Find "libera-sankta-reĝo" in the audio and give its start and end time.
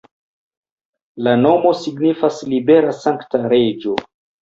2.57-3.99